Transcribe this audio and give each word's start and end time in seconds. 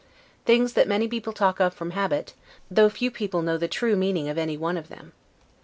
things 0.45 0.73
that 0.73 0.87
many 0.87 1.07
people 1.07 1.31
talk 1.31 1.59
of 1.59 1.75
from 1.75 1.91
habit, 1.91 2.33
though 2.71 2.89
few 2.89 3.11
people 3.11 3.43
know 3.43 3.55
the 3.55 3.67
true 3.67 3.95
meaning 3.95 4.27
of 4.27 4.35
anyone 4.39 4.75
of 4.75 4.89
them. 4.89 5.11